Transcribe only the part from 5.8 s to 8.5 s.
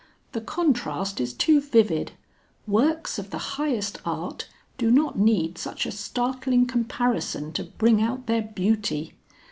a startling comparison to bring out their